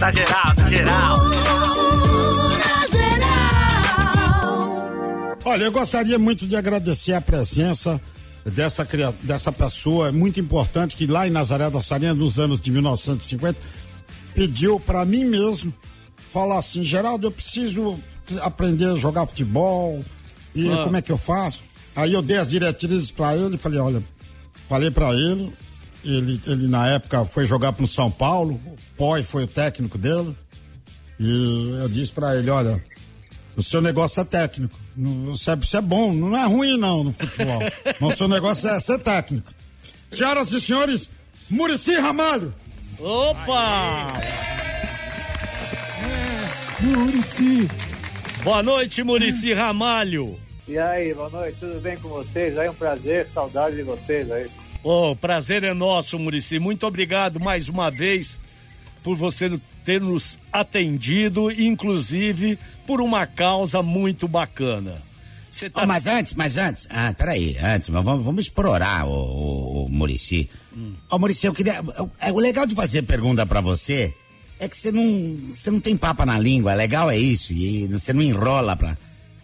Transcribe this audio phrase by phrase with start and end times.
[0.00, 1.14] Tá geral, tá geral.
[5.44, 8.00] Olha, eu gostaria muito de agradecer a presença
[8.46, 8.88] dessa,
[9.22, 13.60] dessa pessoa muito importante que lá em Nazaré da Sarinha, nos anos de 1950,
[14.34, 15.70] pediu para mim mesmo
[16.32, 18.00] falar assim: Geraldo, eu preciso
[18.40, 20.02] aprender a jogar futebol
[20.54, 20.84] e ah.
[20.84, 21.62] como é que eu faço?
[21.94, 24.02] Aí eu dei as diretrizes para ele e falei: olha,
[24.66, 25.52] falei para ele,
[26.04, 30.36] ele, ele na época foi jogar pro São Paulo, o Poi foi o técnico dele,
[31.18, 32.82] e eu disse para ele: olha,
[33.56, 34.78] o seu negócio é técnico.
[35.26, 37.60] Você é, você é bom, não é ruim não no futebol.
[38.00, 39.52] mas o seu negócio é ser técnico.
[40.10, 41.10] Senhoras e senhores,
[41.48, 42.54] Murici Ramalho.
[42.98, 44.08] Opa!
[46.80, 47.68] Murici.
[48.42, 50.36] Boa noite, Murici Ramalho.
[50.66, 52.56] E aí, boa noite, tudo bem com vocês?
[52.56, 54.46] Aí um prazer, saudade de vocês aí.
[54.82, 56.58] Oh, prazer é nosso, Murici.
[56.58, 58.40] Muito obrigado mais uma vez
[59.02, 65.02] por você ter nos atendido, inclusive por uma causa muito bacana.
[65.72, 65.82] Tá...
[65.82, 70.48] Oh, mas antes, mas antes, ah, peraí, antes, vamos, vamos explorar o, o, o Murici.
[70.74, 70.94] Hum.
[71.10, 71.82] Ô, Murici, eu queria.
[72.20, 74.14] É, o legal de fazer pergunta para você
[74.60, 78.12] é que você não, você não tem papa na língua, legal é isso, e você
[78.12, 78.96] não enrola pra.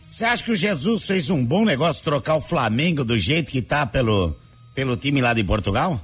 [0.09, 3.61] Você acha que o Jesus fez um bom negócio trocar o Flamengo do jeito que
[3.61, 4.37] tá pelo,
[4.77, 5.99] pelo time lá de Portugal?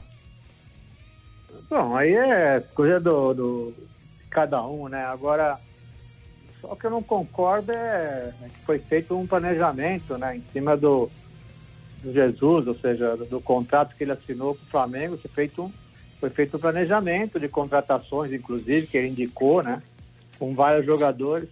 [1.69, 3.75] Bom, aí é coisa do, do
[4.31, 5.05] cada um, né?
[5.05, 5.59] Agora,
[6.59, 10.37] só que eu não concordo é, é que foi feito um planejamento, né?
[10.37, 11.11] Em cima do,
[12.03, 15.63] do Jesus, ou seja, do, do, contrato que ele assinou com o Flamengo, foi feito,
[15.63, 15.73] um,
[16.19, 19.83] foi feito um planejamento de contratações, inclusive, que ele indicou, né?
[20.39, 21.49] Com vários jogadores.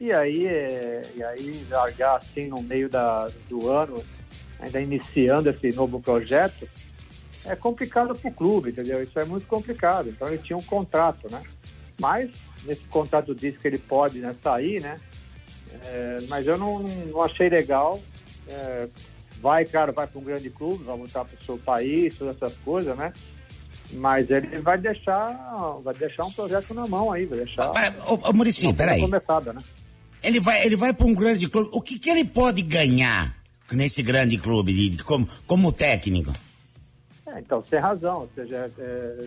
[0.00, 4.02] E aí, é, e aí largar assim no meio da, do ano,
[4.62, 6.66] ainda iniciando esse novo projeto,
[7.44, 9.02] é complicado para o clube, entendeu?
[9.02, 10.08] Isso é muito complicado.
[10.08, 11.42] Então ele tinha um contrato, né?
[12.00, 12.30] Mas
[12.64, 15.00] nesse contrato diz que ele pode né, sair, né?
[15.84, 18.00] É, mas eu não, não achei legal.
[18.48, 18.88] É,
[19.40, 22.56] vai, claro, vai para um grande clube, vai voltar para o seu país, todas essas
[22.58, 23.12] coisas, né?
[23.94, 25.32] Mas ele vai deixar,
[25.82, 27.72] vai deixar um projeto na mão aí, vai deixar.
[28.06, 29.06] Ô, ô Muricy, peraí.
[29.06, 29.62] Né?
[30.22, 31.68] Ele vai, ele vai para um grande clube.
[31.72, 33.41] O que, que ele pode ganhar
[33.74, 36.32] nesse grande clube de, como, como técnico?
[37.26, 38.22] É, então, sem razão.
[38.22, 39.18] Ou seja, é, é,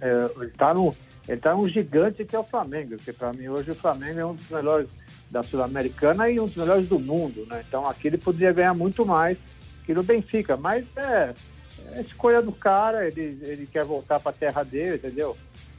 [0.00, 0.74] é ele está
[1.28, 4.26] ele tá um gigante que é o Flamengo, porque para mim hoje o Flamengo é
[4.26, 4.88] um dos melhores
[5.30, 7.64] da Sul-Americana e um dos melhores do mundo, né?
[7.66, 9.38] Então aqui ele poderia ganhar muito mais
[9.86, 11.32] que no Benfica, mas é,
[11.92, 15.36] é escolha do cara, ele, ele quer voltar para a terra dele, entendeu?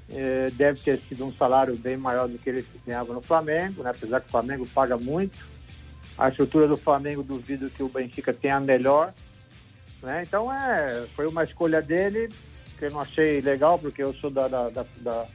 [0.09, 3.91] é, deve ter sido um salário bem maior do que ele ganhava no Flamengo, né?
[3.91, 5.37] apesar que o Flamengo paga muito.
[6.17, 9.13] A estrutura do Flamengo, duvido que o Benfica tenha a melhor.
[10.01, 10.23] Né?
[10.23, 12.29] Então, é, foi uma escolha dele
[12.77, 15.27] que eu não achei legal, porque eu sou da, da, da, da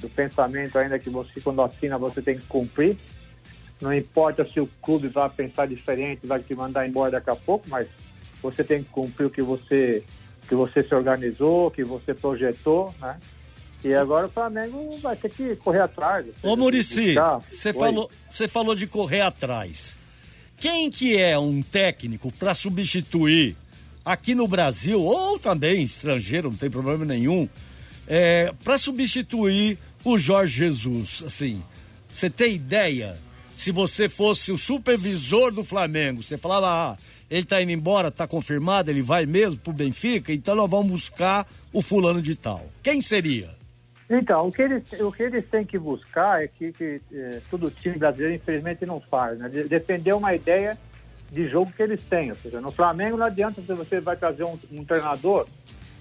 [0.00, 2.96] do pensamento ainda que você, quando assina, você tem que cumprir.
[3.80, 7.68] Não importa se o clube vai pensar diferente, vai te mandar embora daqui a pouco,
[7.68, 7.88] mas
[8.42, 10.02] você tem que cumprir o que você,
[10.48, 13.18] que você se organizou, que você projetou, né?
[13.82, 16.26] E agora o Flamengo vai ter que correr atrás.
[16.42, 17.14] Ô Murici,
[17.48, 19.96] você falou, você falou de correr atrás.
[20.60, 23.56] Quem que é um técnico para substituir
[24.04, 27.48] aqui no Brasil ou também estrangeiro, não tem problema nenhum,
[28.06, 31.22] é, para substituir o Jorge Jesus?
[31.24, 31.62] Assim,
[32.06, 33.18] você tem ideia?
[33.56, 36.98] Se você fosse o supervisor do Flamengo, você falava, ah,
[37.30, 41.50] ele tá indo embora, tá confirmado, ele vai mesmo pro Benfica, então nós vamos buscar
[41.72, 42.70] o fulano de tal.
[42.82, 43.59] Quem seria?
[44.12, 47.70] Então, o que eles, o que eles têm que buscar é que, que é, todo
[47.70, 49.48] time brasileiro, infelizmente, não faz, né?
[49.48, 50.76] De, defender uma ideia
[51.30, 52.30] de jogo que eles têm.
[52.30, 55.46] Ou seja, no Flamengo não adianta se você vai trazer um, um, treinador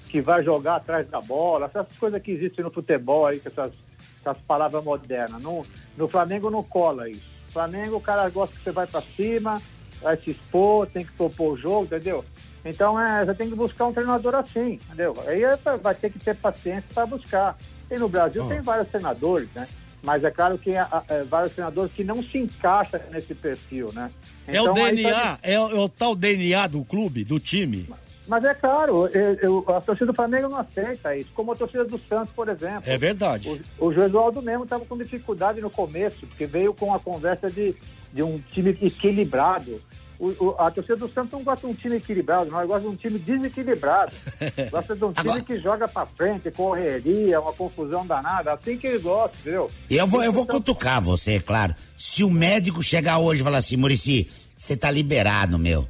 [0.07, 3.71] que vai jogar atrás da bola, essas coisas que existem no futebol aí, essas,
[4.19, 5.39] essas palavras modernas.
[5.39, 5.63] No,
[5.95, 7.29] no Flamengo não cola isso.
[7.45, 9.61] No Flamengo o cara gosta que você vai para cima,
[10.01, 12.25] vai se expor, tem que propor o jogo, entendeu?
[12.63, 15.13] Então é, você tem que buscar um treinador assim, entendeu?
[15.25, 17.57] Aí é vai ter que ter paciência para buscar.
[17.89, 18.47] E no Brasil oh.
[18.47, 19.67] tem vários senadores, né?
[20.01, 24.11] Mas é claro que há, há, vários senadores que não se encaixam nesse perfil, né?
[24.47, 25.39] Então, é o DNA, tá...
[25.43, 27.89] é, o, é, o, tal DNA do clube, do time.
[28.25, 31.83] Mas é claro, eu, eu, a torcida do Flamengo não aceita isso, como a torcida
[31.83, 32.83] do Santos, por exemplo.
[32.85, 33.61] É verdade.
[33.79, 37.75] O, o Josualdo mesmo estava com dificuldade no começo, porque veio com a conversa de,
[38.13, 39.81] de um time equilibrado
[40.19, 42.87] o, o, a torcida do Santos não gosta de um time equilibrado, não, gosta de
[42.87, 44.11] um time desequilibrado.
[44.69, 45.41] gosta de um time Agora...
[45.41, 49.71] que joga pra frente, correria, uma confusão danada, assim que ele gosta, entendeu?
[49.89, 51.73] Eu vou, eu vou cutucar você, é claro.
[51.95, 55.87] Se o médico chegar hoje e falar assim, Murici, você tá liberado, meu.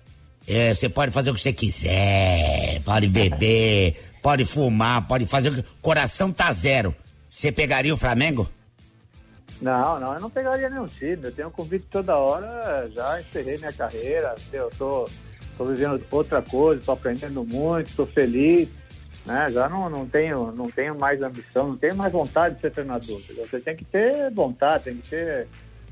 [0.48, 5.56] É, você pode fazer o que você quiser, pode beber, pode fumar, pode fazer o
[5.56, 5.64] que.
[5.82, 6.96] Coração tá zero.
[7.28, 8.50] Você pegaria o Flamengo?
[9.62, 11.20] Não, não, eu não pegaria nenhum time.
[11.24, 15.06] Eu tenho um convite toda hora, já encerrei minha carreira, eu tô,
[15.58, 18.70] tô vivendo outra coisa, tô aprendendo muito, tô feliz,
[19.26, 19.50] né?
[19.52, 23.22] Já não, não, tenho, não tenho mais ambição, não tenho mais vontade de ser treinador.
[23.38, 25.48] Você tem que ter vontade, tem que ter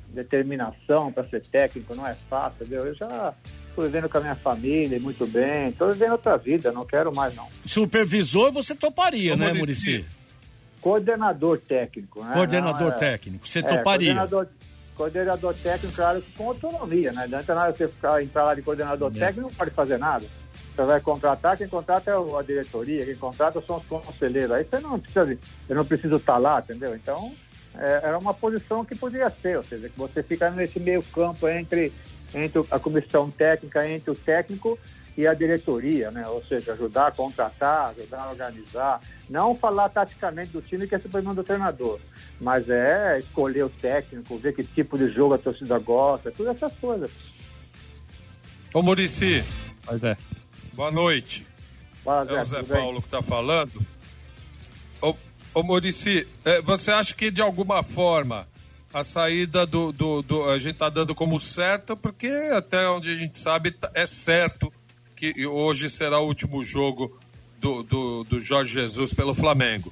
[0.10, 2.86] determinação para ser técnico, não é fácil, entendeu?
[2.88, 3.34] Eu já
[3.70, 7.36] estou vivendo com a minha família muito bem, estou vivendo outra vida, não quero mais
[7.36, 7.48] não.
[7.66, 10.06] Supervisor você toparia, Como né, Murici?
[10.88, 12.34] Coordenador técnico, né?
[12.34, 14.14] Coordenador não, é, técnico, você é, toparia?
[14.14, 14.48] Coordenador,
[14.96, 17.18] coordenador técnico, claro, com autonomia, né?
[17.18, 19.20] Não adianta nada você ficar, entrar lá de coordenador é.
[19.20, 20.26] técnico não pode fazer nada.
[20.74, 24.52] Você vai contratar, quem contrata é a diretoria, quem contrata são os conselheiros.
[24.52, 25.38] Aí você não precisa,
[25.68, 26.96] eu não preciso estar lá, entendeu?
[26.96, 27.34] Então,
[27.76, 31.50] é, era uma posição que podia ser, ou seja, que você fica nesse meio campo
[31.50, 31.92] entre,
[32.34, 34.80] entre a comissão técnica, entre o técnico
[35.18, 36.28] e a diretoria, né?
[36.28, 39.00] Ou seja, ajudar a contratar, ajudar a organizar.
[39.28, 42.00] Não falar taticamente do time, que é problema do treinador,
[42.40, 46.72] mas é escolher o técnico, ver que tipo de jogo a torcida gosta, todas essas
[46.78, 47.10] coisas.
[48.72, 49.44] Ô Murici.
[49.84, 50.16] Pois é.
[50.74, 51.48] Boa noite.
[52.04, 53.86] Fala, é o Zé Paulo que está falando.
[55.02, 55.16] Ô,
[55.56, 58.48] ô Murici, é, você acha que de alguma forma
[58.94, 63.18] a saída do, do, do a gente está dando como certo, porque até onde a
[63.18, 64.72] gente sabe tá, é certo
[65.18, 67.18] que hoje será o último jogo
[67.60, 69.92] do, do, do Jorge Jesus pelo Flamengo.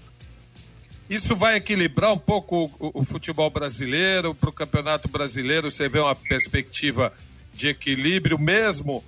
[1.10, 5.70] Isso vai equilibrar um pouco o, o futebol brasileiro para o campeonato brasileiro.
[5.72, 7.12] Você vê uma perspectiva
[7.52, 9.04] de equilíbrio mesmo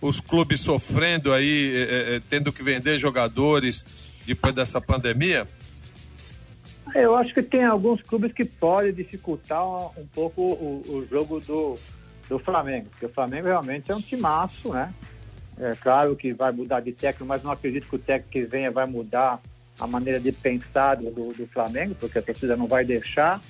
[0.00, 3.84] os clubes sofrendo aí, é, é, tendo que vender jogadores
[4.26, 5.46] depois dessa pandemia?
[6.94, 11.78] Eu acho que tem alguns clubes que podem dificultar um pouco o, o jogo do,
[12.28, 14.92] do Flamengo, porque o Flamengo realmente é um timaço, né?
[15.60, 18.70] É claro que vai mudar de técnico, mas não acredito que o técnico que venha
[18.70, 19.40] vai mudar
[19.78, 23.40] a maneira de pensar do, do Flamengo, porque a torcida não vai deixar.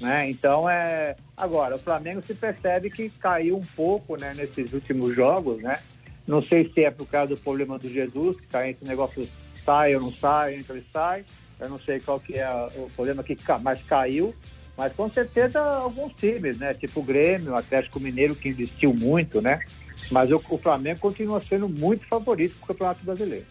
[0.00, 0.28] Né?
[0.28, 1.16] Então, é...
[1.36, 5.78] agora, o Flamengo se percebe que caiu um pouco né, nesses últimos jogos, né?
[6.26, 9.28] Não sei se é por causa do problema do Jesus, que está entre negócio
[9.64, 11.24] sai ou não sai, entra e sai.
[11.58, 14.34] Eu não sei qual que é o problema que mais caiu,
[14.76, 16.74] mas com certeza alguns times, né?
[16.74, 19.60] Tipo o Grêmio, o Atlético Mineiro, que investiu muito, né?
[20.10, 23.46] Mas o, o Flamengo continua sendo muito favorito para o Campeonato Brasileiro.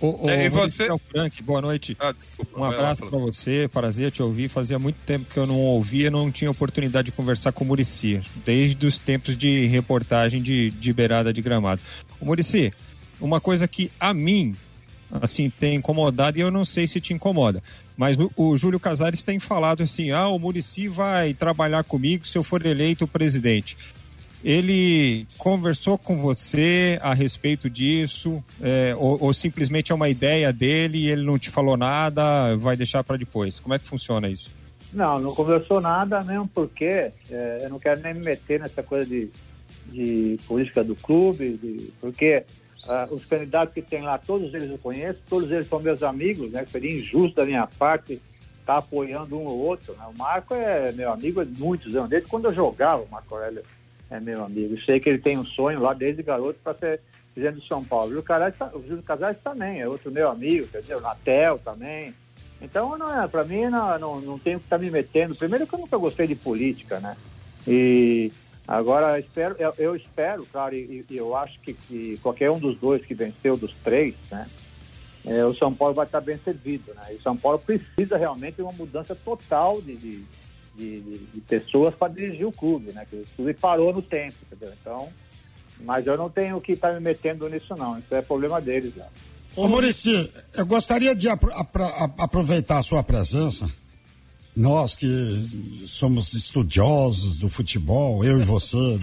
[0.00, 0.88] O, o, é, e você?
[1.10, 1.96] Frank, boa noite.
[1.98, 4.48] Ah, desculpa, um abraço para você, prazer te ouvir.
[4.48, 8.22] Fazia muito tempo que eu não ouvia, não tinha oportunidade de conversar com o Murici,
[8.44, 11.80] desde os tempos de reportagem de, de beirada de gramado.
[12.20, 12.72] O Murici,
[13.20, 14.54] uma coisa que a mim,
[15.10, 17.60] assim, tem incomodado e eu não sei se te incomoda,
[17.96, 22.38] mas o, o Júlio Casares tem falado assim: ah, o Murici vai trabalhar comigo se
[22.38, 23.76] eu for eleito presidente
[24.44, 30.98] ele conversou com você a respeito disso é, ou, ou, simplesmente é uma ideia dele
[30.98, 33.58] e ele não te falou nada, vai deixar para depois?
[33.58, 34.50] Como é que funciona isso?
[34.92, 39.04] Não, não conversou nada mesmo porque é, eu não quero nem me meter nessa coisa
[39.04, 39.28] de,
[39.86, 42.44] de política do clube, de, porque
[42.84, 46.50] uh, os candidatos que tem lá, todos eles eu conheço, todos eles são meus amigos,
[46.50, 46.64] né?
[46.66, 49.94] Seria injusto da minha parte estar tá apoiando um ou outro.
[49.94, 50.04] Né?
[50.14, 53.62] O Marco é meu amigo há muitos anos, desde quando eu jogava o Marco Aurélio
[54.10, 54.80] é meu amigo.
[54.82, 57.00] Sei que ele tem um sonho lá desde garoto para ser
[57.34, 58.12] presidente de São Paulo.
[58.12, 62.14] E o, o Júlio Casares também, é outro meu amigo, o Natel também.
[62.60, 65.34] Então, não é, para mim, não, não, não tenho que estar tá me metendo.
[65.34, 67.16] Primeiro que eu nunca gostei de política, né?
[67.66, 68.32] E
[68.66, 72.76] agora, espero, eu, eu espero, claro, e, e, eu acho que, que qualquer um dos
[72.78, 74.46] dois que venceu, dos três, né?
[75.24, 77.12] É, o São Paulo vai estar bem servido, né?
[77.12, 80.24] E o São Paulo precisa realmente de uma mudança total de, de
[80.78, 83.04] de, de, de pessoas para dirigir o clube, né?
[83.10, 84.72] Que o clube parou no tempo, entendeu?
[84.80, 85.08] Então,
[85.80, 88.94] mas eu não tenho que estar tá me metendo nisso não, isso é problema deles
[88.94, 89.06] já.
[89.56, 91.50] Ô Murici, eu gostaria de apro
[92.18, 93.68] aproveitar a sua presença.
[94.54, 95.06] Nós que
[95.86, 98.98] somos estudiosos do futebol, eu e você,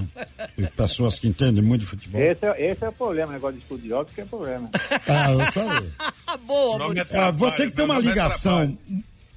[0.58, 0.70] né?
[0.76, 2.22] pessoas que entendem muito de futebol.
[2.22, 4.70] Esse é, esse é o problema, negócio de estudiosos que é problema.
[5.08, 5.60] Ah, isso
[6.28, 6.38] aí.
[6.46, 7.22] Boa, Maurício.
[7.22, 8.78] Ah, você que tem uma ligação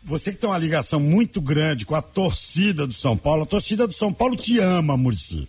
[0.05, 3.87] você que tem uma ligação muito grande com a torcida do São Paulo, a torcida
[3.87, 5.49] do São Paulo te ama, Murici.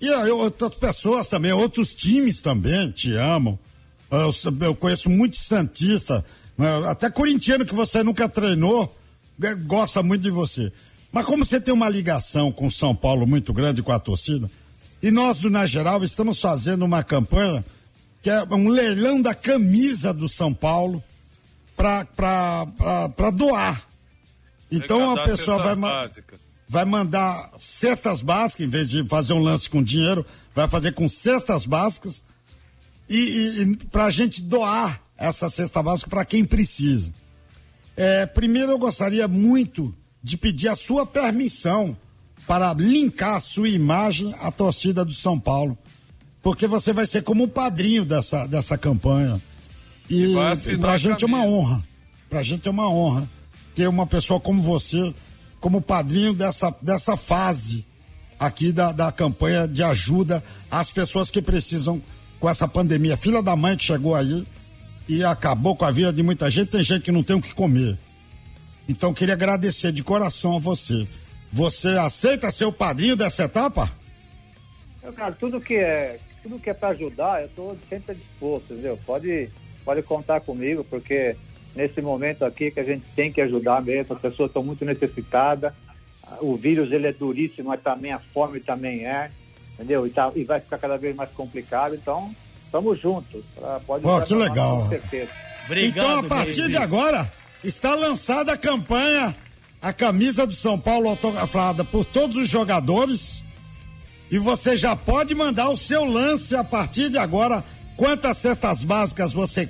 [0.00, 3.58] E outras pessoas também, outros times também te amam.
[4.10, 6.24] Eu, eu conheço muitos Santista,
[6.58, 8.94] né, até corintiano que você nunca treinou,
[9.38, 10.72] né, gosta muito de você.
[11.12, 14.50] Mas como você tem uma ligação com o São Paulo muito grande com a torcida,
[15.02, 17.64] e nós do Na Geral estamos fazendo uma campanha
[18.22, 21.02] que é um leilão da camisa do São Paulo
[22.14, 23.92] para doar
[24.72, 26.08] então a pessoa vai,
[26.66, 30.24] vai mandar cestas básicas, em vez de fazer um lance com dinheiro,
[30.54, 32.24] vai fazer com cestas básicas
[33.08, 37.12] e, e, e para a gente doar essa cesta básica para quem precisa.
[37.94, 41.94] É, primeiro eu gostaria muito de pedir a sua permissão
[42.46, 45.76] para linkar a sua imagem à torcida do São Paulo.
[46.40, 49.40] Porque você vai ser como o padrinho dessa, dessa campanha.
[50.12, 50.34] E,
[50.72, 51.82] e pra gente é uma honra.
[52.28, 53.28] Pra gente é uma honra
[53.74, 55.14] ter uma pessoa como você,
[55.58, 57.86] como padrinho dessa, dessa fase
[58.38, 62.02] aqui da, da campanha de ajuda às pessoas que precisam
[62.38, 63.16] com essa pandemia.
[63.16, 64.46] Filha da mãe que chegou aí
[65.08, 67.54] e acabou com a vida de muita gente, tem gente que não tem o que
[67.54, 67.96] comer.
[68.86, 71.08] Então queria agradecer de coração a você.
[71.50, 73.90] Você aceita ser o padrinho dessa etapa?
[75.02, 78.98] Eu, cara, tudo que é, tudo que é para ajudar, eu estou sempre disposto, entendeu?
[79.06, 79.48] Pode,
[79.82, 81.36] pode contar comigo, porque
[81.74, 85.72] nesse momento aqui que a gente tem que ajudar mesmo, as pessoas estão muito necessitadas.
[86.40, 89.30] O vírus ele é duríssimo, mas também a fome também é,
[89.74, 90.06] entendeu?
[90.06, 92.34] E, tá, e vai ficar cada vez mais complicado, então
[92.64, 93.44] estamos juntos.
[93.86, 94.82] Pode oh, que legal.
[94.82, 95.30] Com certeza.
[95.66, 97.30] Obrigado, então, a partir de agora,
[97.62, 99.34] está lançada a campanha
[99.82, 103.42] a camisa do São Paulo autografada por todos os jogadores.
[104.30, 107.62] E você já pode mandar o seu lance a partir de agora.
[107.96, 109.68] Quantas cestas básicas você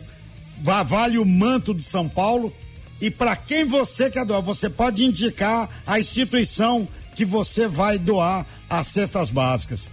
[0.61, 2.53] vale o manto do São Paulo?
[3.01, 6.87] E para quem você quer doar, você pode indicar a instituição
[7.17, 9.91] que você vai doar as cestas básicas.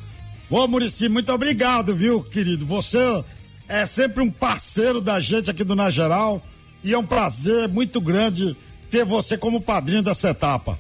[0.49, 2.65] Ô Murici, muito obrigado, viu, querido?
[2.65, 2.97] Você
[3.67, 6.41] é sempre um parceiro da gente aqui do Na Geral
[6.83, 8.55] e é um prazer muito grande
[8.89, 10.79] ter você como padrinho dessa etapa.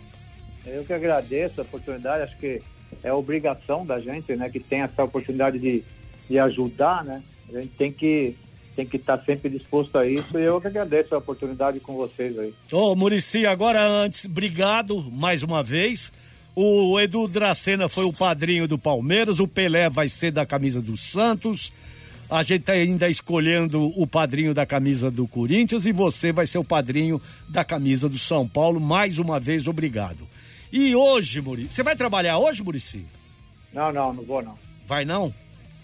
[0.65, 2.61] Eu que agradeço a oportunidade, acho que
[3.03, 5.83] é obrigação da gente, né, que tem essa oportunidade de,
[6.29, 7.21] de ajudar, né?
[7.53, 8.35] A gente tem que
[8.75, 12.39] tem que estar sempre disposto a isso e eu que agradeço a oportunidade com vocês
[12.39, 12.53] aí.
[12.71, 16.13] Ô, Murici, agora antes, obrigado mais uma vez.
[16.55, 20.95] O Edu Dracena foi o padrinho do Palmeiras, o Pelé vai ser da camisa do
[20.95, 21.73] Santos.
[22.29, 26.59] A gente está ainda escolhendo o padrinho da camisa do Corinthians e você vai ser
[26.59, 28.79] o padrinho da camisa do São Paulo.
[28.79, 30.27] Mais uma vez, obrigado.
[30.71, 33.03] E hoje, Murici, você vai trabalhar hoje, Murici?
[33.73, 34.57] Não, não, não vou não.
[34.87, 35.33] Vai não?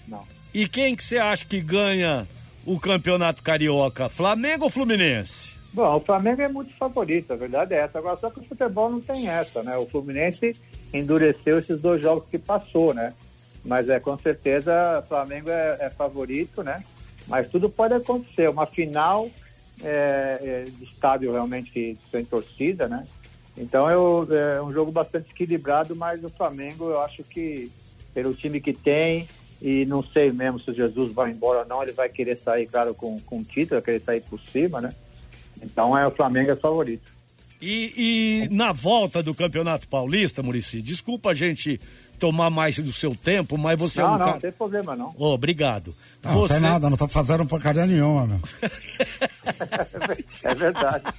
[0.08, 0.24] Não.
[0.56, 2.26] E quem que você acha que ganha
[2.66, 4.08] o Campeonato Carioca?
[4.08, 5.56] Flamengo ou Fluminense?
[5.74, 8.00] Bom, o Flamengo é muito favorito, a verdade é essa.
[8.00, 9.76] Agora, só que o futebol não tem essa, né?
[9.76, 10.54] O Fluminense
[10.94, 13.14] endureceu esses dois jogos que passou, né?
[13.66, 16.82] Mas é com certeza o Flamengo é, é favorito, né?
[17.28, 18.50] Mas tudo pode acontecer.
[18.50, 19.30] Uma final
[19.84, 23.06] é, é, de estádio realmente sem torcida, né?
[23.58, 27.70] Então eu, é um jogo bastante equilibrado, mas o Flamengo eu acho que
[28.14, 29.28] pelo time que tem
[29.62, 32.68] e não sei mesmo se o Jesus vai embora ou não, ele vai querer sair,
[32.68, 34.90] claro, com, com título, vai querer sair por cima, né?
[35.62, 37.16] Então é o Flamengo é favorito.
[37.62, 41.80] E, e na volta do Campeonato Paulista, Murici, desculpa a gente
[42.20, 44.32] tomar mais do seu tempo, mas você não, é um não, cara...
[44.34, 45.14] Não, tem problema não.
[45.18, 45.94] Oh, obrigado.
[46.24, 46.54] Não, você...
[46.54, 48.40] não tem nada, não tô fazendo porcaria nenhuma, meu.
[50.44, 51.06] é verdade.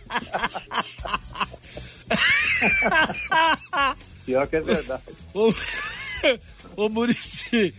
[4.25, 5.03] Pior que é verdade.
[5.35, 5.53] Ô,
[6.85, 7.75] ô Murici,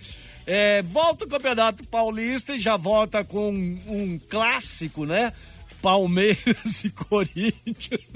[0.47, 5.33] é, volta o Campeonato Paulista e já volta com um, um clássico, né?
[5.81, 8.09] Palmeiras e Corinthians.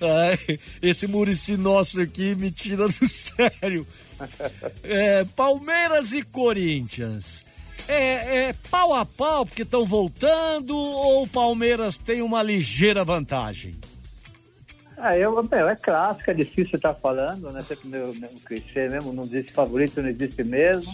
[0.00, 3.86] Ai, esse Murici nosso aqui me tira do sério.
[4.82, 7.44] É, Palmeiras e Corinthians.
[7.88, 13.74] É, é, pau a pau porque estão voltando ou o Palmeiras tem uma ligeira vantagem?
[14.96, 17.64] Ah, eu, meu, é clássico, é difícil estar falando, né?
[17.66, 20.92] Sempre meu, meu clichê mesmo, não existe favorito, não existe mesmo.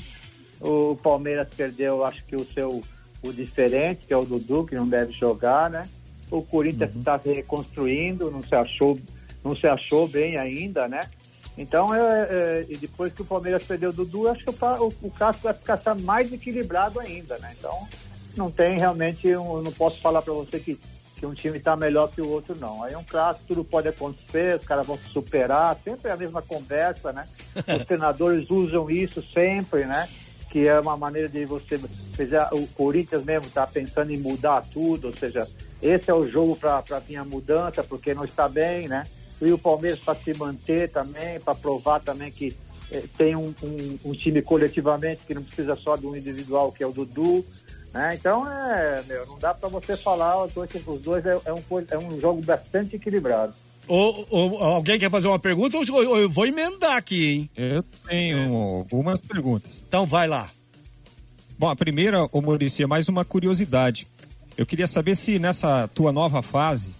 [0.60, 2.82] O Palmeiras perdeu, acho que o seu
[3.22, 5.88] o diferente, que é o Dudu, que não deve jogar, né?
[6.30, 7.22] O Corinthians está uhum.
[7.22, 8.98] se reconstruindo, não se achou,
[9.44, 11.00] não se achou bem ainda, né?
[11.56, 12.28] Então, é,
[12.70, 15.12] é, depois que o Palmeiras perdeu o Dudu, acho que o, o, o
[15.42, 17.52] vai ficar mais equilibrado ainda, né?
[17.58, 17.88] Então,
[18.36, 20.78] não tem realmente, um, não posso falar para você que,
[21.16, 22.84] que um time está melhor que o outro, não.
[22.84, 26.16] Aí é um clássico, tudo pode acontecer, os caras vão se superar, sempre é a
[26.16, 27.26] mesma conversa, né?
[27.80, 30.08] Os treinadores usam isso sempre, né?
[30.50, 31.78] Que é uma maneira de você.
[32.14, 35.46] Seja, o Corinthians mesmo está pensando em mudar tudo, ou seja,
[35.80, 39.04] esse é o jogo para vir a mudança, porque não está bem, né?
[39.40, 42.56] E o Palmeiras para se manter também, para provar também que
[42.90, 46.82] eh, tem um, um, um, time coletivamente que não precisa só de um individual, que
[46.82, 47.44] é o Dudu.
[47.92, 48.14] Né?
[48.14, 51.62] Então, é, meu, não dá para você falar, os dois, os dois é, é, um,
[51.90, 53.54] é um jogo bastante equilibrado.
[53.88, 57.50] Ou, ou, alguém quer fazer uma pergunta ou eu vou emendar aqui, hein?
[57.56, 59.82] Eu tenho algumas perguntas.
[59.88, 60.50] Então vai lá.
[61.58, 64.06] Bom, a primeira, ô Maurício, é mais uma curiosidade.
[64.56, 66.92] Eu queria saber se nessa tua nova fase,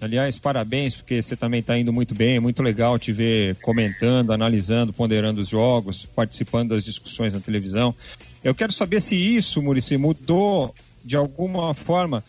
[0.00, 4.32] aliás, parabéns, porque você também está indo muito bem, é muito legal te ver comentando,
[4.32, 7.94] analisando, ponderando os jogos, participando das discussões na televisão.
[8.42, 10.74] Eu quero saber se isso, Murici, mudou
[11.04, 12.24] de alguma forma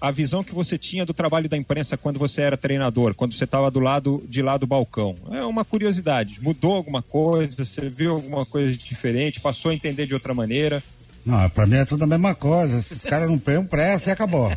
[0.00, 3.44] a visão que você tinha do trabalho da imprensa quando você era treinador, quando você
[3.44, 5.16] estava do lado de lá do balcão.
[5.30, 6.40] É uma curiosidade.
[6.40, 7.64] Mudou alguma coisa?
[7.64, 9.40] Você viu alguma coisa diferente?
[9.40, 10.82] Passou a entender de outra maneira?
[11.24, 12.78] Não, pra mim é tudo a mesma coisa.
[12.78, 14.50] Esses caras não pegam pressa e acabou.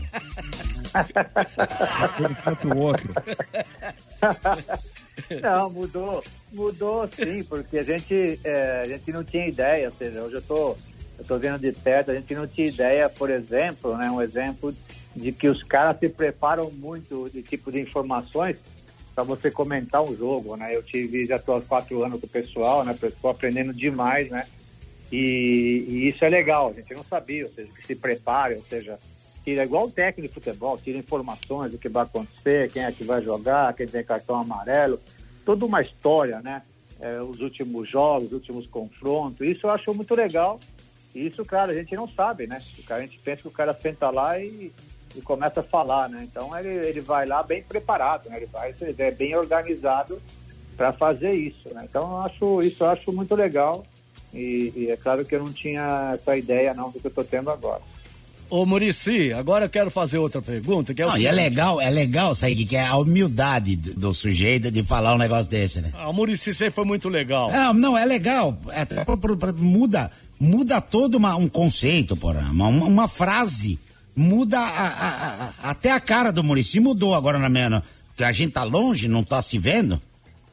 [2.19, 3.09] enquanto o outro.
[5.41, 10.21] Não, mudou, mudou sim, porque a gente, é, a gente não tinha ideia, ou seja,
[10.21, 10.75] hoje eu tô,
[11.19, 14.71] eu tô vendo de perto, a gente não tinha ideia, por exemplo, né, um exemplo
[14.71, 14.77] de
[15.31, 18.59] que os caras se preparam muito de tipo de informações
[19.13, 20.75] para você comentar um jogo, né?
[20.75, 22.95] Eu tive, já estou há quatro anos com o pessoal, né?
[23.03, 24.45] Estou aprendendo demais, né?
[25.11, 28.63] E, e, isso é legal, a gente não sabia, ou seja, que se prepare, ou
[28.63, 28.97] seja,
[29.43, 33.03] tira igual o técnico de futebol, tira informações do que vai acontecer, quem é que
[33.03, 34.99] vai jogar, quem tem cartão amarelo,
[35.43, 36.61] toda uma história, né?
[37.01, 40.59] É, os últimos jogos, os últimos confrontos, isso eu acho muito legal.
[41.13, 42.61] Isso, claro, a gente não sabe, né?
[42.89, 44.71] A gente pensa que o cara senta lá e
[45.15, 46.23] e começa a falar, né?
[46.23, 48.37] Então ele, ele vai lá bem preparado, né?
[48.37, 50.17] Ele vai ele é bem organizado
[50.75, 51.85] para fazer isso, né?
[51.89, 53.83] Então eu acho isso eu acho muito legal
[54.33, 57.23] e, e, é claro que eu não tinha essa ideia não do que eu estou
[57.23, 57.81] tendo agora.
[58.49, 60.93] Ô Murici, agora eu quero fazer outra pergunta.
[60.93, 64.69] Que é não, e é legal, é legal, sair que é a humildade do, sujeito
[64.69, 65.89] de falar um negócio desse, né?
[65.93, 67.49] Ah, o Murici sempre foi muito legal.
[67.49, 68.57] Não, não, é legal.
[68.71, 73.79] É, pra, pra, pra, muda, muda todo uma, um conceito, porra, uma, uma frase
[74.15, 77.83] muda a, a, a, até a cara do Murici mudou agora na minha.
[78.15, 80.01] Que a gente tá longe, não tá se vendo.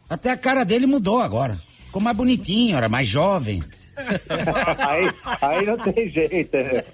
[0.09, 1.59] Até a cara dele mudou agora.
[1.87, 3.63] Ficou mais bonitinho, era mais jovem.
[4.79, 6.57] aí, aí não tem jeito.
[6.57, 6.85] Né?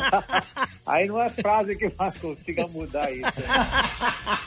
[0.86, 3.22] aí não é frase que consiga mudar isso.
[3.22, 4.38] Né?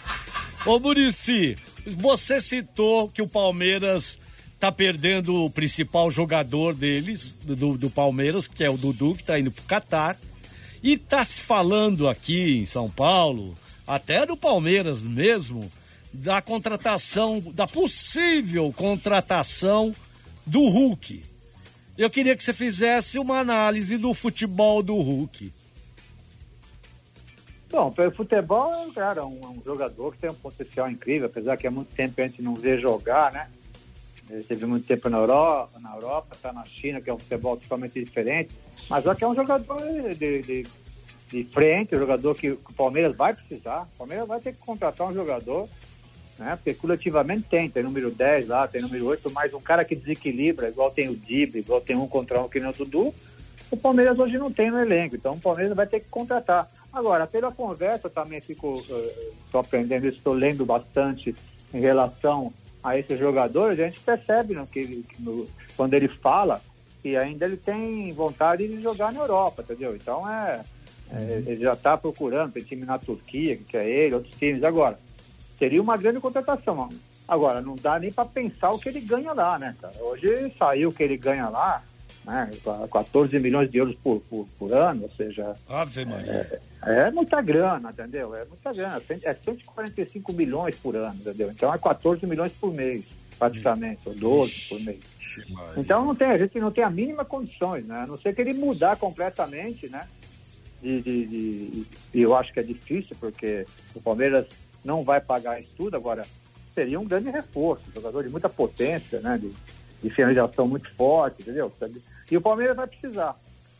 [0.65, 4.19] Ô Murici, você citou que o Palmeiras
[4.59, 9.39] tá perdendo o principal jogador deles, do, do Palmeiras, que é o Dudu, que tá
[9.39, 10.17] indo pro Catar.
[10.81, 13.53] E está se falando aqui em São Paulo,
[13.85, 15.69] até do Palmeiras mesmo,
[16.13, 19.93] da contratação, da possível contratação
[20.45, 21.23] do Hulk.
[21.97, 25.51] Eu queria que você fizesse uma análise do futebol do Hulk.
[27.69, 31.71] Bom, pelo futebol, cara, um, um jogador que tem um potencial incrível, apesar que há
[31.71, 33.47] muito tempo a gente não vê jogar, né?
[34.29, 37.57] Ele teve muito tempo na Europa, na Europa, está na China, que é um futebol
[37.57, 38.53] totalmente diferente.
[38.89, 39.81] Mas só que é um jogador
[40.15, 40.65] de, de,
[41.29, 43.87] de frente, um jogador que, o Palmeiras vai precisar.
[43.95, 45.67] O Palmeiras vai ter que contratar um jogador,
[46.37, 46.57] né?
[46.63, 46.77] Porque
[47.49, 51.09] tem, tem número 10 lá, tem número 8, mas um cara que desequilibra, igual tem
[51.09, 53.13] o Dib, igual tem um contra um que nem o Dudu,
[53.71, 56.67] o Palmeiras hoje não tem no elenco, então o Palmeiras vai ter que contratar.
[56.91, 61.35] Agora, pela conversa também fico, uh, aprendendo isso, estou lendo bastante
[61.73, 62.51] em relação
[62.83, 66.61] a esses jogadores, a gente percebe né, que, no, quando ele fala
[67.01, 69.95] que ainda ele tem vontade de jogar na Europa, entendeu?
[69.95, 70.61] Então é,
[71.11, 74.63] é ele já está procurando, tem time na Turquia, que é ele, outros times.
[74.63, 74.97] Agora,
[75.57, 76.89] seria uma grande contratação.
[77.27, 79.93] Agora, não dá nem para pensar o que ele ganha lá, né, cara?
[80.01, 81.83] Hoje saiu o que ele ganha lá,
[82.29, 82.51] né?
[82.91, 85.55] 14 milhões de euros por, por, por ano, ou seja.
[85.67, 86.61] Ave Maria.
[86.85, 88.35] É, é, muita grana, entendeu?
[88.35, 89.01] É muita grana.
[89.23, 91.49] É 145 milhões por ano, entendeu?
[91.49, 93.05] Então é 14 milhões por mês,
[93.39, 94.99] praticamente, ou 12 por mês.
[95.75, 98.03] Então não tem, a gente não tem a mínima condições, né?
[98.03, 100.07] A não ser que ele mudar completamente, né?
[100.81, 103.65] De, de, de, eu acho que é difícil, porque
[103.95, 104.47] o Palmeiras
[104.85, 106.25] não vai pagar isso tudo, agora
[106.73, 109.37] seria um grande reforço, jogador de muita potência, né?
[109.37, 109.51] De,
[110.01, 111.71] de finalização muito forte, entendeu?
[112.31, 113.35] E o Palmeiras vai precisar.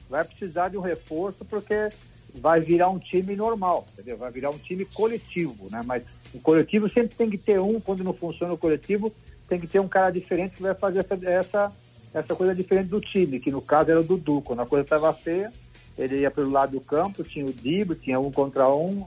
[0.10, 1.92] Vai precisar de um reforço porque
[2.36, 4.18] vai virar um time normal, entendeu?
[4.18, 5.82] Vai virar um time coletivo, né?
[5.86, 9.14] Mas o coletivo sempre tem que ter um, quando não funciona o coletivo,
[9.48, 11.72] tem que ter um cara diferente que vai fazer essa, essa,
[12.14, 14.42] essa coisa diferente do time, que no caso era o Dudu.
[14.42, 15.52] Quando a coisa estava feia,
[15.98, 19.06] ele ia pelo lado do campo, tinha o Dibo, tinha um contra um,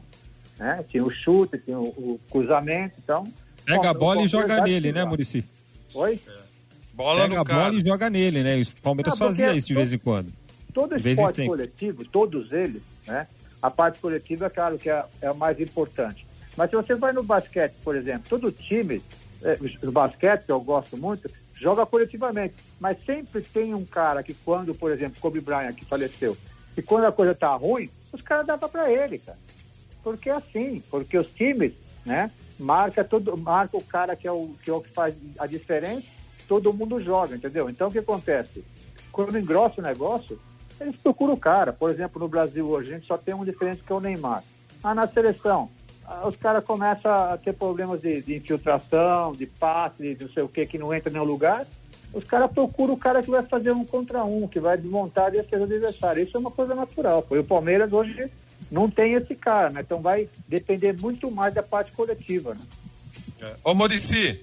[0.58, 0.84] né?
[0.88, 3.24] Tinha o chute, tinha o, o cruzamento, então...
[3.64, 5.44] Pega a bola e joga nele, né, Murici?
[5.94, 6.18] Oi?
[6.26, 6.51] É.
[6.94, 7.62] Bola Pega a cara.
[7.62, 8.60] bola e joga nele, né?
[8.60, 10.32] O Palmeiras fazia isso de vez em quando.
[10.72, 13.26] Todo esporte coletivo, todos eles, né?
[13.60, 16.26] A parte coletiva, é claro, que é, é a mais importante.
[16.56, 19.02] Mas se você vai no basquete, por exemplo, todo time,
[19.42, 22.54] é, o basquete, que eu gosto muito, joga coletivamente.
[22.80, 26.36] Mas sempre tem um cara que quando, por exemplo, Kobe Bryant, que faleceu,
[26.76, 29.38] e quando a coisa tá ruim, os caras davam para ele, cara.
[30.02, 31.72] Porque é assim, porque os times,
[32.04, 35.46] né, marca todo, marca o cara que é o que, é o que faz a
[35.46, 37.68] diferença todo mundo joga, entendeu?
[37.68, 38.64] Então o que acontece?
[39.10, 40.38] Quando engrossa o negócio,
[40.80, 41.72] eles procuram o cara.
[41.72, 44.42] Por exemplo, no Brasil hoje, a gente só tem um diferente que é o Neymar.
[44.82, 45.70] Ah, na seleção,
[46.04, 50.42] ah, os caras começam a ter problemas de, de, infiltração, de passe, de não sei
[50.42, 51.66] o que, que não entra em nenhum lugar.
[52.12, 55.30] Os caras procuram o cara que vai fazer um contra um, que vai desmontar a
[55.30, 56.22] defesa do adversário.
[56.22, 57.22] Isso é uma coisa natural.
[57.22, 57.36] Pô.
[57.36, 58.30] E o Palmeiras hoje
[58.70, 59.80] não tem esse cara, né?
[59.80, 62.60] Então vai depender muito mais da parte coletiva, né?
[63.40, 63.56] É.
[63.64, 64.40] Ô Murici,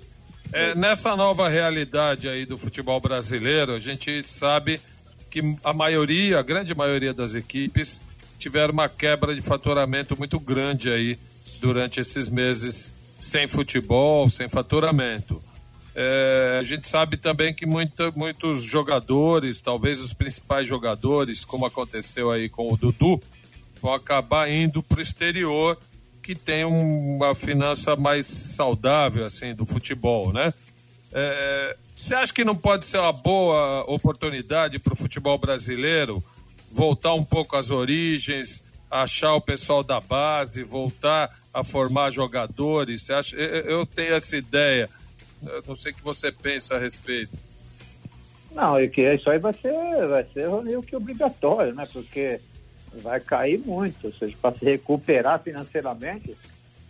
[0.52, 4.82] é, nessa nova realidade aí do futebol brasileiro, a gente sabe
[5.30, 8.02] que a maioria, a grande maioria das equipes
[8.38, 11.20] tiveram uma quebra de faturamento muito grande aí
[11.60, 15.42] durante esses meses sem futebol, sem faturamento.
[15.94, 22.32] É, a gente sabe também que muita, muitos jogadores, talvez os principais jogadores, como aconteceu
[22.32, 23.22] aí com o Dudu,
[23.82, 25.78] vão acabar indo para o exterior,
[26.22, 30.54] que tem uma finança mais saudável assim do futebol, né?
[31.12, 36.24] É, você acha que não pode ser uma boa oportunidade para o futebol brasileiro
[36.72, 43.04] voltar um pouco às origens, achar o pessoal da base, voltar a formar jogadores?
[43.04, 43.36] Você acha?
[43.36, 44.90] Eu tenho essa ideia.
[45.46, 47.38] Eu não sei o que você pensa a respeito.
[48.52, 49.74] Não, isso aí vai ser,
[50.08, 51.88] vai ser meio que obrigatório, né?
[51.92, 52.40] Porque
[52.96, 54.08] vai cair muito.
[54.08, 56.36] Ou seja, para se recuperar financeiramente,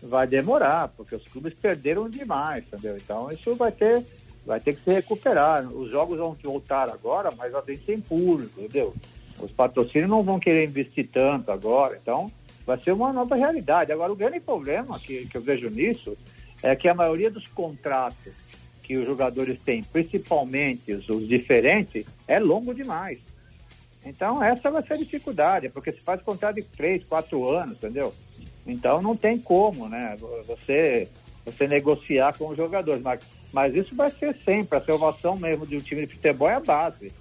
[0.01, 2.97] vai demorar, porque os clubes perderam demais, entendeu?
[2.97, 4.03] Então isso vai ter,
[4.45, 5.67] vai ter que se recuperar.
[5.67, 8.93] Os jogos vão voltar agora, mas vai ter ser público, entendeu?
[9.39, 12.31] Os patrocínios não vão querer investir tanto agora, então
[12.65, 13.91] vai ser uma nova realidade.
[13.91, 16.15] Agora, o grande problema que, que eu vejo nisso
[16.62, 18.33] é que a maioria dos contratos
[18.83, 23.19] que os jogadores têm, principalmente os, os diferentes, é longo demais.
[24.05, 28.13] Então, essa vai ser a dificuldade, porque se faz contrato de três, quatro anos, entendeu?
[28.65, 30.17] Então, não tem como, né?
[30.47, 31.07] Você,
[31.45, 33.01] você negociar com os jogadores.
[33.01, 34.77] Mas, mas isso vai ser sempre.
[34.77, 37.12] A salvação mesmo de um time de futebol é a base.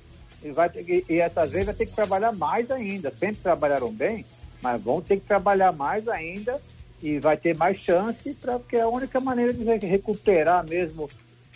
[0.42, 3.10] E, vai ter, e essas vezes vai ter que trabalhar mais ainda.
[3.10, 4.24] Sempre trabalharam bem,
[4.62, 6.60] mas vão ter que trabalhar mais ainda
[7.02, 11.08] e vai ter mais chance, pra, porque a única maneira de recuperar mesmo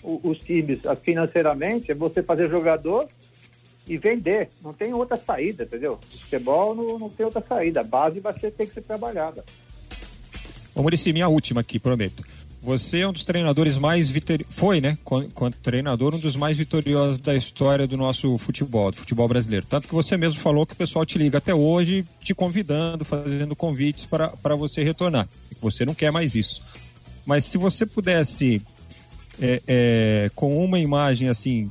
[0.03, 3.09] os, os times financeiramente é você fazer jogador
[3.87, 4.49] e vender.
[4.63, 5.99] Não tem outra saída, entendeu?
[6.11, 7.81] Futebol não, não tem outra saída.
[7.81, 9.45] A base vai ser, ter que ser trabalhada.
[10.75, 12.25] Ô Murici, minha última aqui, prometo.
[12.63, 14.55] Você é um dos treinadores mais vitoriosos.
[14.55, 14.97] Foi, né?
[15.05, 19.67] Quanto treinador, um dos mais vitoriosos da história do nosso futebol, do futebol brasileiro.
[19.69, 23.57] Tanto que você mesmo falou que o pessoal te liga até hoje, te convidando, fazendo
[23.57, 25.29] convites para você retornar.
[25.61, 26.63] Você não quer mais isso.
[27.27, 28.63] Mas se você pudesse,
[29.41, 31.69] é, é, com uma imagem assim,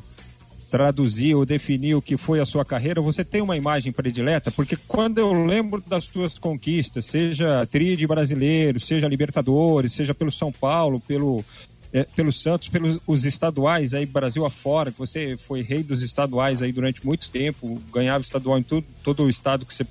[0.71, 4.49] traduzir ou definir o que foi a sua carreira, você tem uma imagem predileta?
[4.49, 10.49] Porque quando eu lembro das suas conquistas, seja tríade brasileiro, seja Libertadores, seja pelo São
[10.49, 11.43] Paulo, pelo,
[11.91, 16.61] é, pelo Santos, pelos os estaduais aí Brasil afora, que você foi rei dos estaduais
[16.61, 19.85] aí durante muito tempo, ganhava estadual em tudo, todo o estado que você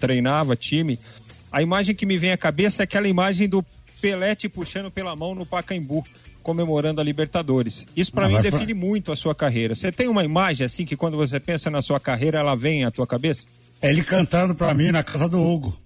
[0.00, 0.98] treinava, time.
[1.52, 3.62] A imagem que me vem à cabeça é aquela imagem do
[4.00, 6.02] Pelé te puxando pela mão no Pacaembu
[6.44, 7.86] comemorando a Libertadores.
[7.96, 9.74] Isso para mim define muito a sua carreira.
[9.74, 12.90] Você tem uma imagem assim que quando você pensa na sua carreira, ela vem à
[12.90, 13.46] tua cabeça?
[13.82, 15.76] É ele cantando para mim na casa do Hugo.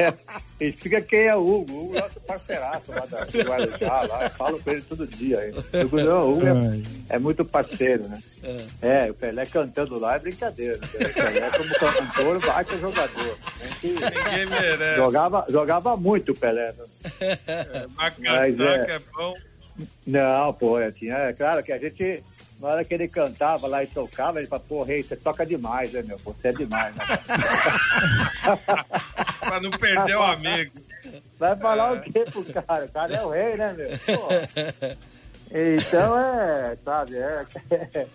[0.00, 1.72] É, explica quem é o Hugo.
[1.72, 4.24] O Hugo é nosso parceiraço lá da Guarujá, lá.
[4.24, 5.38] Eu falo com ele todo dia.
[5.72, 8.20] O Hugo, não, o Hugo é, é, muito parceiro, né?
[8.82, 9.06] É.
[9.06, 10.78] é, o Pelé cantando lá é brincadeira.
[10.78, 10.86] Né?
[10.86, 13.38] O Pelé, como cantor, vai ser jogador.
[13.82, 14.96] Ninguém merece.
[14.96, 16.72] Jogava, jogava muito o Pelé.
[16.72, 16.84] Né?
[17.20, 19.34] É, mas é, é bom.
[20.06, 22.22] Não, pô, é, tinha, é claro que a gente
[22.60, 25.92] na hora que ele cantava lá e tocava, ele falava, pô, rei, você toca demais,
[25.92, 26.18] né, meu?
[26.18, 27.04] Você é demais, né?
[29.50, 30.72] pra não perder o amigo.
[31.38, 32.84] Vai falar o quê pro cara?
[32.84, 33.90] O cara é o rei, né, meu?
[33.98, 34.28] Pô.
[35.52, 37.46] Então é, sabe, é.
[37.72, 38.06] é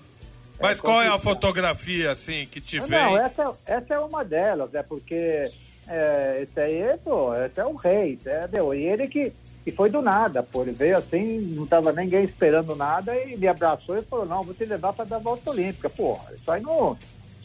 [0.61, 2.99] Mas é qual é a fotografia, assim, que te não, vem?
[2.99, 5.51] Não, essa, essa é uma delas, é porque
[5.85, 9.33] é, esse aí, pô, esse é o rei, é, meu, e ele que
[9.65, 10.61] e foi do nada, pô.
[10.61, 14.53] Ele veio assim, não estava ninguém esperando nada e me abraçou e falou: Não, vou
[14.53, 15.89] te levar para dar a volta olímpica.
[15.89, 16.95] Pô, isso aí não,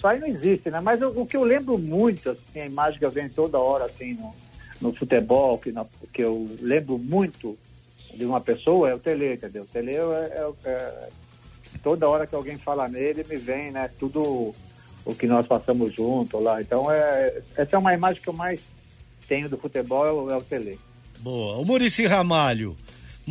[0.00, 0.80] isso aí não existe, né?
[0.80, 4.14] Mas eu, o que eu lembro muito, assim, a imagem que venho toda hora, assim,
[4.14, 4.34] no,
[4.80, 7.58] no futebol, que, na, que eu lembro muito
[8.14, 9.64] de uma pessoa é o Tele, entendeu?
[9.64, 11.08] O Tele é, é, é,
[11.82, 13.90] toda hora que alguém fala nele, me vem, né?
[13.98, 14.54] Tudo
[15.04, 16.62] o que nós passamos junto lá.
[16.62, 18.58] Então, é, essa é uma imagem que eu mais
[19.28, 20.80] tenho do futebol, é o, é o Tele.
[21.18, 21.58] Boa.
[21.58, 22.74] O Murici Ramalho,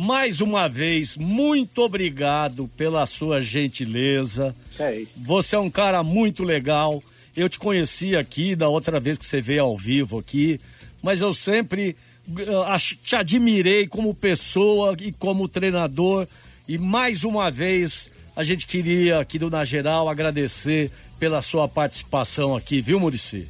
[0.00, 4.56] mais uma vez, muito obrigado pela sua gentileza.
[4.78, 5.12] É isso.
[5.26, 7.02] Você é um cara muito legal.
[7.36, 10.58] Eu te conheci aqui da outra vez que você veio ao vivo aqui,
[11.02, 11.94] mas eu sempre
[12.30, 16.26] uh, te admirei como pessoa e como treinador.
[16.66, 22.56] E mais uma vez, a gente queria aqui do Na Geral agradecer pela sua participação
[22.56, 23.46] aqui, viu, Murici?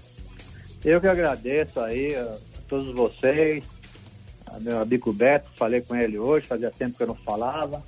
[0.85, 2.37] Eu que agradeço aí a
[2.69, 3.63] todos vocês
[4.61, 7.83] meu amigo Beto, falei com ele hoje, fazia tempo que eu não falava,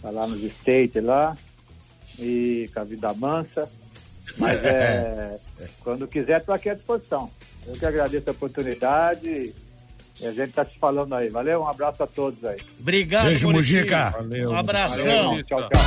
[0.00, 1.36] tá lá nos States lá,
[2.18, 3.68] e com a Vida Mansa.
[4.36, 5.38] Mas é,
[5.82, 7.30] quando quiser, estou aqui à disposição.
[7.66, 9.52] Eu que agradeço a oportunidade.
[10.20, 11.28] E a gente está se falando aí.
[11.28, 12.58] Valeu, um abraço a todos aí.
[12.80, 14.14] Obrigado, Beijo, Mujica.
[14.48, 15.30] Um abração.
[15.30, 15.80] Valeu, tchau, tchau.